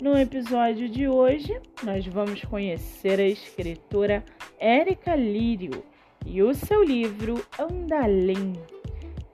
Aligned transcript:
No 0.00 0.16
episódio 0.16 0.88
de 0.88 1.06
hoje, 1.06 1.60
nós 1.82 2.06
vamos 2.06 2.42
conhecer 2.46 3.20
a 3.20 3.26
escritora 3.26 4.24
Érica 4.58 5.14
Lírio 5.14 5.84
e 6.24 6.42
o 6.42 6.54
seu 6.54 6.82
livro 6.82 7.44
Andalém. 7.58 8.54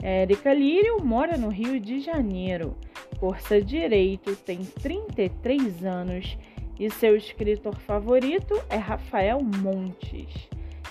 Érica 0.03 0.53
Lírio 0.53 1.01
mora 1.05 1.37
no 1.37 1.51
Rio 1.51 1.79
de 1.79 2.01
Janeiro, 2.01 2.77
cursa 3.21 3.63
Direito, 3.63 4.35
tem 4.35 4.65
33 4.65 5.85
anos 5.85 6.37
e 6.81 6.91
seu 6.91 7.17
escritor 7.17 7.77
favorito 7.77 8.61
é 8.69 8.77
Rafael 8.77 9.41
Montes. 9.41 10.49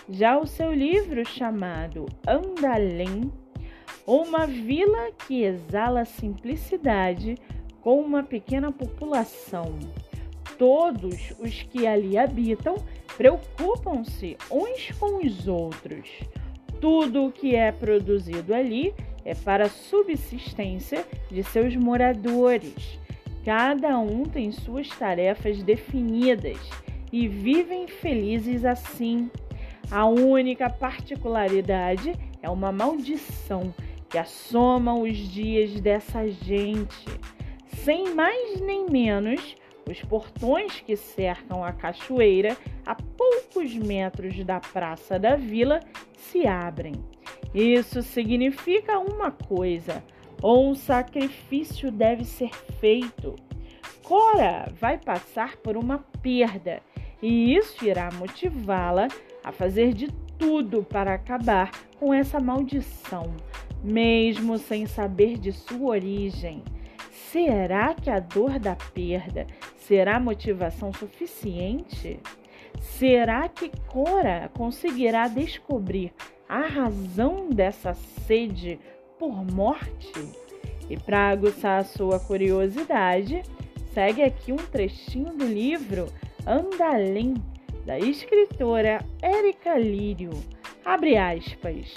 Já 0.09 0.37
o 0.37 0.47
seu 0.47 0.73
livro 0.73 1.27
chamado 1.27 2.05
Andalém, 2.25 3.29
uma 4.07 4.47
vila 4.47 5.11
que 5.27 5.43
exala 5.43 6.05
simplicidade 6.05 7.35
com 7.85 8.01
uma 8.01 8.23
pequena 8.23 8.71
população. 8.71 9.77
Todos 10.57 11.31
os 11.39 11.61
que 11.61 11.85
ali 11.85 12.17
habitam 12.17 12.77
preocupam-se 13.15 14.35
uns 14.49 14.89
com 14.99 15.23
os 15.23 15.47
outros. 15.47 16.09
Tudo 16.81 17.27
o 17.27 17.31
que 17.31 17.55
é 17.55 17.71
produzido 17.71 18.55
ali 18.55 18.91
é 19.23 19.35
para 19.35 19.65
a 19.65 19.69
subsistência 19.69 21.05
de 21.29 21.43
seus 21.43 21.75
moradores. 21.75 22.99
Cada 23.45 23.99
um 23.99 24.23
tem 24.23 24.51
suas 24.51 24.89
tarefas 24.89 25.61
definidas 25.61 26.57
e 27.13 27.27
vivem 27.27 27.87
felizes 27.87 28.65
assim. 28.65 29.29
A 29.91 30.07
única 30.07 30.71
particularidade 30.71 32.15
é 32.41 32.49
uma 32.49 32.71
maldição 32.71 33.71
que 34.09 34.17
assoma 34.17 34.95
os 34.95 35.15
dias 35.15 35.79
dessa 35.79 36.27
gente. 36.27 37.05
Sem 37.85 38.15
mais 38.15 38.59
nem 38.61 38.89
menos, 38.89 39.55
os 39.87 40.01
portões 40.01 40.81
que 40.81 40.95
cercam 40.95 41.63
a 41.63 41.71
cachoeira, 41.71 42.57
a 42.83 42.95
poucos 42.95 43.75
metros 43.75 44.43
da 44.43 44.59
praça 44.59 45.19
da 45.19 45.35
vila, 45.35 45.79
se 46.17 46.47
abrem. 46.47 46.93
Isso 47.53 48.01
significa 48.01 48.97
uma 48.97 49.29
coisa: 49.29 50.03
um 50.43 50.73
sacrifício 50.73 51.91
deve 51.91 52.25
ser 52.25 52.49
feito. 52.79 53.35
Cora 54.01 54.67
vai 54.81 54.97
passar 54.97 55.55
por 55.57 55.77
uma 55.77 55.99
perda 56.23 56.81
e 57.21 57.55
isso 57.55 57.85
irá 57.85 58.09
motivá-la 58.13 59.09
a 59.43 59.51
fazer 59.51 59.93
de 59.93 60.11
tudo 60.39 60.81
para 60.81 61.13
acabar 61.13 61.69
com 61.99 62.11
essa 62.11 62.39
maldição, 62.39 63.31
mesmo 63.83 64.57
sem 64.57 64.87
saber 64.87 65.37
de 65.37 65.51
sua 65.51 65.89
origem. 65.89 66.63
Será 67.31 67.93
que 67.93 68.09
a 68.09 68.19
dor 68.19 68.59
da 68.59 68.75
perda 68.75 69.47
será 69.77 70.19
motivação 70.19 70.91
suficiente? 70.91 72.19
Será 72.81 73.47
que 73.47 73.71
Cora 73.87 74.49
conseguirá 74.53 75.27
descobrir 75.27 76.13
a 76.47 76.61
razão 76.61 77.49
dessa 77.49 77.93
sede 77.93 78.79
por 79.17 79.45
morte? 79.45 80.11
E 80.89 80.97
para 80.97 81.29
aguçar 81.29 81.79
a 81.79 81.85
sua 81.85 82.19
curiosidade, 82.19 83.43
segue 83.93 84.21
aqui 84.21 84.51
um 84.51 84.57
trechinho 84.57 85.33
do 85.33 85.45
livro 85.45 86.07
Andalém, 86.45 87.33
da 87.85 87.97
escritora 87.97 88.99
Érica 89.21 89.77
Lírio. 89.77 90.31
Abre 90.83 91.17
aspas. 91.17 91.93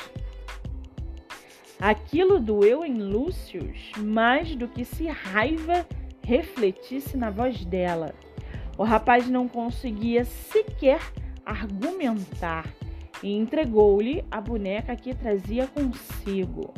Aquilo 1.81 2.41
doeu 2.41 2.85
em 2.85 3.01
Lúcius 3.01 3.93
mais 3.99 4.57
do 4.57 4.67
que 4.67 4.85
se 4.85 5.07
raiva 5.07 5.87
refletisse 6.23 7.17
na 7.17 7.31
voz 7.31 7.65
dela. 7.65 8.15
O 8.77 8.83
rapaz 8.83 9.29
não 9.29 9.49
conseguia 9.49 10.25
sequer 10.25 11.01
argumentar 11.45 12.73
e 13.23 13.33
entregou-lhe 13.33 14.25
a 14.31 14.41
boneca 14.41 14.95
que 14.95 15.15
trazia 15.15 15.67
consigo. 15.67 16.75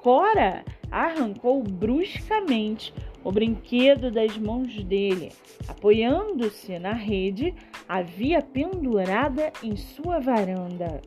Cora 0.00 0.64
arrancou 0.90 1.62
bruscamente 1.62 2.94
o 3.24 3.32
brinquedo 3.32 4.10
das 4.10 4.36
mãos 4.36 4.82
dele, 4.84 5.32
apoiando-se 5.66 6.78
na 6.78 6.92
rede, 6.92 7.54
havia 7.88 8.42
pendurada 8.42 9.52
em 9.62 9.76
sua 9.76 10.20
varanda. 10.20 11.00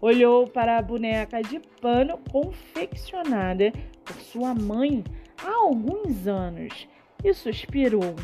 Olhou 0.00 0.46
para 0.46 0.78
a 0.78 0.82
boneca 0.82 1.42
de 1.42 1.58
pano 1.80 2.18
confeccionada 2.30 3.72
por 4.04 4.14
sua 4.20 4.54
mãe 4.54 5.02
há 5.42 5.50
alguns 5.50 6.28
anos 6.28 6.86
e 7.24 7.34
suspirou. 7.34 8.14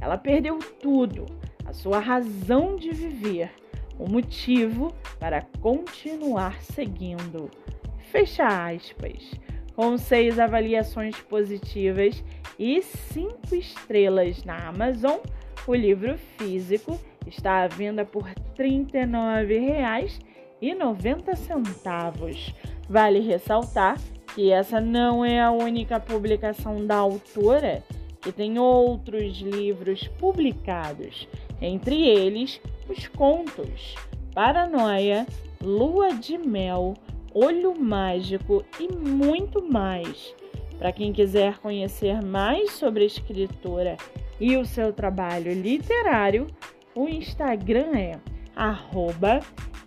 Ela 0.00 0.16
perdeu 0.16 0.58
tudo, 0.80 1.26
a 1.64 1.72
sua 1.72 1.98
razão 1.98 2.76
de 2.76 2.92
viver, 2.92 3.50
o 3.98 4.08
motivo 4.08 4.94
para 5.18 5.42
continuar 5.60 6.62
seguindo. 6.62 7.50
Fecha 8.12 8.46
aspas. 8.46 9.32
Com 9.74 9.98
seis 9.98 10.38
avaliações 10.38 11.20
positivas 11.22 12.22
e 12.56 12.80
cinco 12.82 13.54
estrelas 13.54 14.44
na 14.44 14.68
Amazon, 14.68 15.18
o 15.66 15.74
livro 15.74 16.16
físico 16.38 16.98
está 17.26 17.64
à 17.64 17.66
venda 17.66 18.04
por 18.04 18.22
R$ 18.22 18.34
39,00 18.56 20.20
e 20.20 20.22
90 20.22 20.25
centavos. 21.36 22.54
Vale 22.88 23.20
ressaltar 23.20 23.98
que 24.34 24.50
essa 24.50 24.80
não 24.80 25.24
é 25.24 25.40
a 25.40 25.50
única 25.50 25.98
publicação 25.98 26.86
da 26.86 26.96
autora, 26.96 27.82
que 28.20 28.32
tem 28.32 28.58
outros 28.58 29.38
livros 29.38 30.08
publicados, 30.18 31.28
entre 31.60 32.06
eles 32.06 32.60
os 32.88 33.06
contos 33.08 33.94
Paranoia, 34.36 35.26
Lua 35.62 36.12
de 36.12 36.36
Mel, 36.36 36.92
Olho 37.32 37.74
Mágico 37.74 38.62
e 38.78 38.86
muito 38.94 39.66
mais. 39.66 40.34
Para 40.78 40.92
quem 40.92 41.10
quiser 41.10 41.56
conhecer 41.56 42.20
mais 42.22 42.72
sobre 42.72 43.04
a 43.04 43.06
escritora 43.06 43.96
e 44.38 44.58
o 44.58 44.66
seu 44.66 44.92
trabalho 44.92 45.54
literário, 45.54 46.48
o 46.94 47.08
Instagram 47.08 47.96
é 47.96 48.20
arroba 48.54 49.40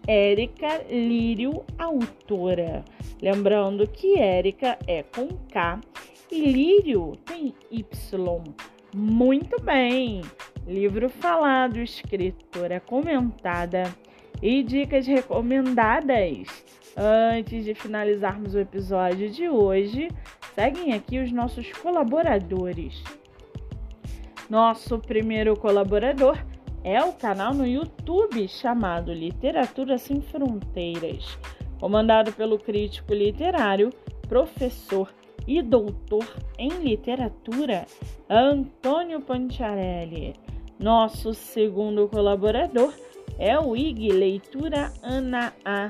Érica 0.09 0.81
Lírio 0.90 1.64
Autora. 1.78 2.84
Lembrando 3.22 3.88
que 3.88 4.18
Érica 4.18 4.75
é 4.88 5.03
com 5.03 5.28
K 5.53 5.80
e 6.31 6.52
Lírio 6.52 7.16
tem 7.28 7.53
Y. 7.70 8.44
Muito 8.96 9.62
bem! 9.62 10.22
Livro 10.66 11.09
falado, 11.09 11.78
escritora 11.78 12.80
comentada 12.80 13.84
e 14.42 14.64
dicas 14.64 15.06
recomendadas. 15.06 16.66
Antes 16.98 17.64
de 17.64 17.75
finalizarmos 17.75 18.56
o 18.56 18.59
episódio 18.59 19.30
de 19.30 19.48
hoje, 19.48 20.09
seguem 20.56 20.94
aqui 20.94 21.19
os 21.19 21.31
nossos 21.31 21.72
colaboradores. 21.74 23.04
Nosso 24.50 24.98
primeiro 24.98 25.56
colaborador 25.56 26.36
é 26.84 27.04
o 27.04 27.14
canal 27.14 27.54
no 27.54 27.68
YouTube 27.68 28.48
chamado 28.48 29.14
Literatura 29.14 29.98
Sem 29.98 30.22
Fronteiras, 30.22 31.38
comandado 31.80 32.31
pelo 32.31 32.58
crítico 32.58 33.14
literário, 33.14 33.92
professor 34.28 35.14
e 35.48 35.62
doutor 35.62 36.26
em 36.58 36.70
literatura 36.70 37.86
Antônio 38.30 39.20
Panciarelli. 39.20 40.36
Nosso 40.80 41.34
segundo 41.34 42.08
colaborador 42.08 42.94
é 43.38 43.60
o 43.60 43.75
IG 43.75 44.12
Leitura 44.12 44.94
Ana 45.02 45.54
A. 45.66 45.90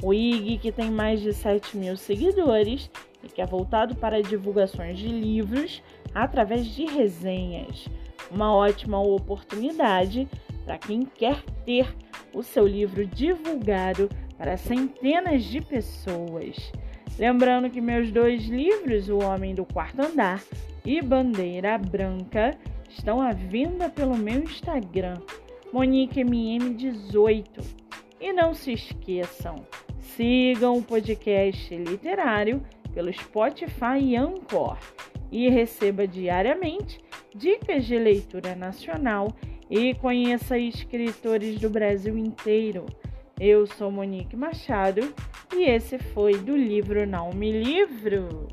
O 0.00 0.14
IG 0.14 0.58
que 0.58 0.70
tem 0.70 0.90
mais 0.90 1.20
de 1.20 1.32
7 1.32 1.76
mil 1.76 1.96
seguidores 1.96 2.88
e 3.24 3.28
que 3.28 3.42
é 3.42 3.46
voltado 3.46 3.96
para 3.96 4.22
divulgações 4.22 4.96
de 4.96 5.08
livros 5.08 5.82
através 6.14 6.66
de 6.66 6.84
resenhas 6.84 7.88
uma 8.30 8.54
ótima 8.54 9.00
oportunidade 9.00 10.28
para 10.64 10.78
quem 10.78 11.04
quer 11.04 11.42
ter 11.64 11.86
o 12.32 12.42
seu 12.42 12.66
livro 12.66 13.06
divulgado 13.06 14.08
para 14.36 14.56
centenas 14.56 15.44
de 15.44 15.60
pessoas. 15.60 16.72
Lembrando 17.18 17.70
que 17.70 17.80
meus 17.80 18.12
dois 18.12 18.44
livros, 18.44 19.08
O 19.08 19.18
Homem 19.18 19.54
do 19.54 19.64
Quarto 19.64 20.02
Andar 20.02 20.42
e 20.84 21.02
Bandeira 21.02 21.76
Branca, 21.76 22.56
estão 22.88 23.20
à 23.20 23.32
venda 23.32 23.90
pelo 23.90 24.16
meu 24.16 24.42
Instagram, 24.42 25.14
MoniqueMM18. 25.72 27.64
E 28.20 28.32
não 28.32 28.54
se 28.54 28.72
esqueçam, 28.72 29.56
sigam 30.00 30.76
o 30.76 30.82
podcast 30.82 31.74
literário 31.74 32.62
pelo 32.92 33.12
Spotify 33.12 33.98
e 34.00 34.16
Anchor 34.16 34.76
e 35.30 35.48
receba 35.48 36.06
diariamente 36.06 37.00
dicas 37.38 37.86
de 37.86 37.96
leitura 37.96 38.56
nacional 38.56 39.32
e 39.70 39.94
conheça 39.94 40.58
escritores 40.58 41.60
do 41.60 41.70
Brasil 41.70 42.18
inteiro. 42.18 42.84
Eu 43.40 43.64
sou 43.66 43.92
Monique 43.92 44.36
Machado 44.36 45.14
e 45.54 45.62
esse 45.62 45.98
foi 45.98 46.36
do 46.36 46.56
livro 46.56 47.06
Não 47.06 47.32
Me 47.32 47.52
Livro. 47.52 48.48